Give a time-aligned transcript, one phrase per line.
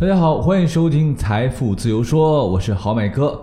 [0.00, 3.38] 大家好，欢迎收听《财富自由说》，我是好买哥。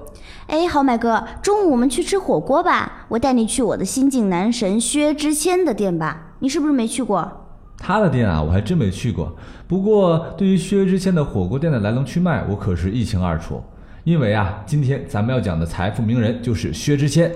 [0.48, 7.31] 哎，好买哥，中午我们去吃火锅吧，我带你去我的新晋男神薛之谦的店吧，你是不是没去过？
[7.78, 9.31] 他的店啊，我还真没去过。
[9.67, 13.62] 不过对于薛之谦的火锅店的来龙去脉，我可是一清二楚。
[14.03, 17.32] 因为啊，今天咱们要讲的财富名人就是薛之谦。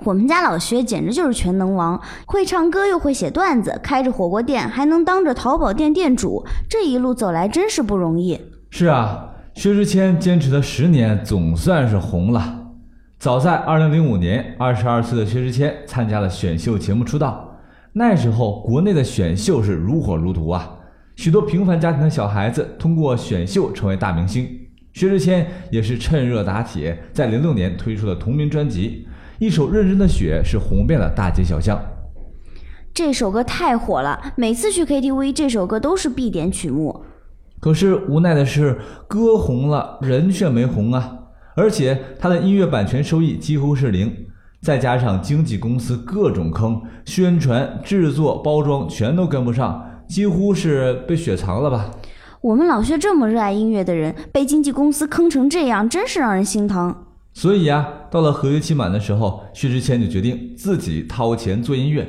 [0.00, 8.38] 我们家老薛简直就是全能王，会唱歌又会写段子，开着火锅店还能当着淘宝店店主，这一路走来真是不容易。
[8.78, 12.74] 是啊，薛之谦坚持了十年，总算是红了。
[13.18, 17.56] 早在二零零五年，二十二岁的薛之谦参加了选秀节目出道。
[17.94, 20.76] 那时候，国内的选秀是如火如荼啊，
[21.14, 24.46] 许多平凡家庭的小孩子通过选秀成为大明星。
[24.92, 29.08] 薛之谦也是趁热打铁，在零六年推出了同名专辑。
[29.38, 31.80] 一首认真的雪是红遍了大街小巷，
[32.92, 37.02] 这首歌太火了，每次去 KTV 这首歌都是必点曲目。
[37.66, 41.18] 可是无奈的是，歌红了，人却没红啊！
[41.56, 44.08] 而且他的音乐版权收益几乎是零，
[44.62, 51.90] 再加上经纪公司各种坑，宣传、制作、包装全都跟不上，几乎是被雪藏了吧？
[52.40, 56.94] 我们老薛这么热爱音乐的人，被经纪公司坑成这样，真是让人心疼。
[57.34, 62.06] 所以啊，到了合约期满的时候，薛之谦就决定自己掏钱做音乐。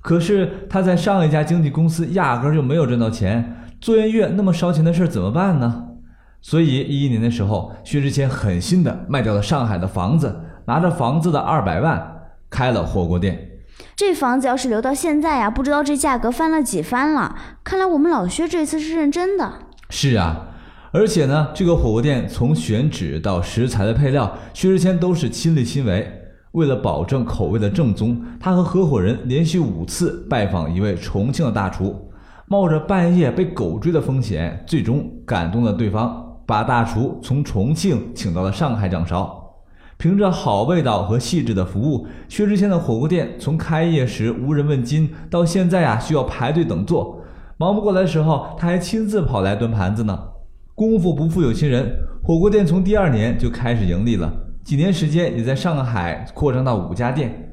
[0.00, 5.84] 可是他在上一家经纪公司压根就没有赚到钱，做音乐那么烧钱的事怎么办呢？
[6.42, 13.48] 所以一一年的时候，薛之谦狠心的卖掉了上海的房子，拿着房子的二百万开了火锅店。
[13.94, 17.36] 这房子要是留到现在呀，不知道这价格翻了几番了。
[17.62, 19.52] 看来我们老薛这次是认真的。
[19.88, 20.48] 是啊。
[20.90, 26.12] 而且呢，这个火锅店从选址到食材的配料，薛之谦都是亲力亲为。
[26.50, 32.05] 为了保证口味的正宗，他和合伙人连续五次拜访一位重庆的大厨，
[32.48, 39.42] 冒着半夜被狗追的风险，最终感动了对方，把大厨从重庆请到了上海掌勺。
[39.98, 47.20] 凭着好味道和细致的服务，薛之谦的火锅店从开业时无人问津，到现在啊需要排队等座，
[47.56, 50.16] 忙不过来的时候，他还亲自跑来端盘子呢。
[50.76, 57.45] 功夫不负有心人，火锅店从第二年就开始盈利了，几年时间也在上海扩张到五家店，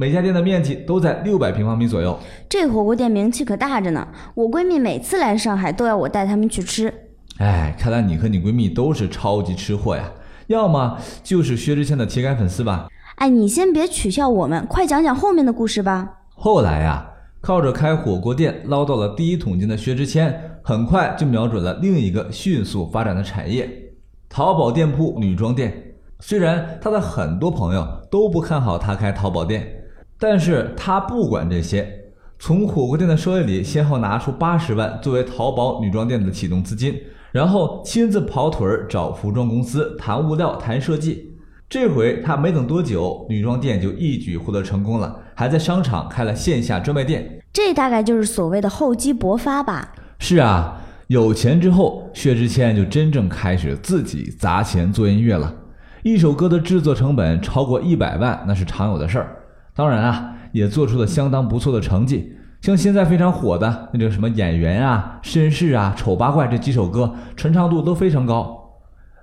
[0.00, 2.18] 每家店的面积都在六百平方米左右。
[2.48, 6.90] 这火锅店名气可大着呢，我闺蜜每次来上海都要我带她们去吃。
[7.36, 10.10] 哎，看来你和你闺蜜都是超级吃货呀，
[10.46, 12.88] 要么就是薛之谦的铁杆粉丝吧？
[13.16, 16.20] 哎，你先别取笑我们，快讲讲后面的故事吧。
[16.34, 17.06] 后来呀。
[17.42, 23.66] 靠着开火锅店捞到了第一桶金的薛之谦，很快就瞄准了另一个迅速发展的产业——
[24.28, 25.94] 淘宝店铺女装店。
[26.18, 29.79] 虽然他的很多朋友都不看好他开淘宝店，
[30.20, 36.94] 但是他不管这些，从火锅店的收益里先后拿出八十万作为淘宝女装店的启动资金，
[37.32, 41.38] 然后亲自跑腿儿找服装公司谈物料、谈设计。
[41.70, 47.40] 这回他没等多久，女装店就一举获得成功了，还在商场开了线下专卖店。
[47.52, 49.92] 这大概就是所谓的厚积薄发吧？
[50.18, 55.54] 是啊，有钱之后，薛之谦就真正开始自己砸钱做音乐了。
[56.02, 59.36] 一首歌的制作成本超过一百万，那是常有的事儿。
[59.74, 62.36] 当然啊，也做出了相当不错的成绩。
[62.60, 68.56] 像现在非常火的那个什么演员啊、绅士啊、丑八怪这几首歌，传唱度都非常高。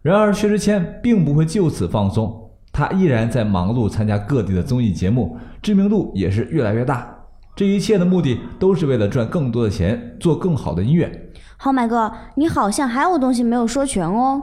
[0.01, 7.13] 然而，薛之谦并不会就此放松，他依然在忙碌参加各地的综艺节目，知名度也是越来越大。
[7.55, 11.29] 这一切的目的都是为了赚更多的钱，做更好的音乐。
[11.57, 14.41] 好，买哥，你好像还有东西没有说全哦。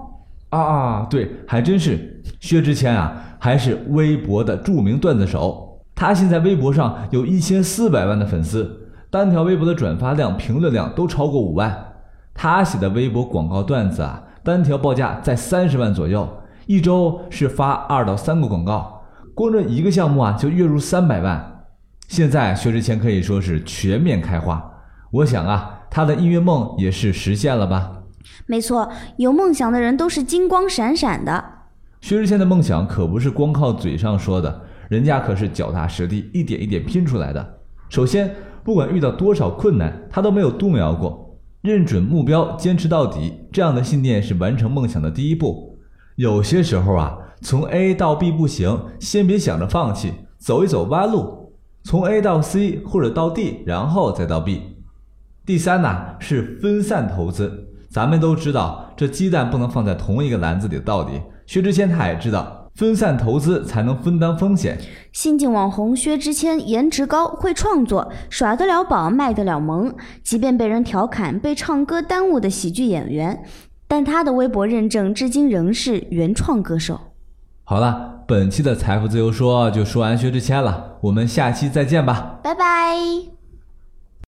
[0.50, 2.22] 啊啊，对，还真是。
[2.41, 5.64] 薛之谦啊，还是微博的著名段子手，
[5.94, 11.93] 他现在微博上有一千四百万的粉丝，单条微博的转发量、评论量都超过五万。
[12.34, 14.22] 他写的微博广告段子啊。
[14.43, 16.28] 单条报价在三十万左右，
[16.66, 19.03] 一周是发二到三个广告，
[19.34, 21.65] 光这一个项目啊就月入三百万。
[22.09, 24.62] 现在薛之谦可以说是全面开花，
[25.10, 28.03] 我想啊，他的音乐梦也是实现了吧？
[28.44, 31.42] 没错，有梦想的人都是金光闪闪的。
[32.03, 34.60] 薛之谦的梦想可不是光靠嘴上说的，
[34.95, 37.59] 人家可是脚踏实地，一点一点拼出来的。
[37.89, 38.33] 首先，
[38.63, 41.37] 不管遇到多少困难，他都没有动摇过。
[41.63, 45.77] 认准目标，坚持到底，这样的信念是完成梦想的第一步。
[46.15, 51.53] 有些时候啊，从 A 到 B 不行，先别想着放弃，走一走弯路，
[51.83, 54.63] 从 A 到 C 或者到 D，然后再到 B。
[55.45, 57.67] 第三呢是分散投资。
[57.91, 61.21] 咱们都知道，这鸡蛋不能放在同一个篮子里的道理。
[61.47, 62.64] 薛之谦他也知道。
[62.74, 64.78] 分散投资才能分担风险。
[65.12, 69.94] 新晋网红薛之谦颜值高，会创作，耍得了宝，卖得了萌。
[70.22, 73.44] 即便被人调侃被唱歌耽误的喜剧演员，
[73.86, 76.98] 但他的微博认证至今仍是原创歌手。
[77.62, 83.34] 好了，本期的财富自由说就说完薛之谦了，我们下期再见吧，拜拜。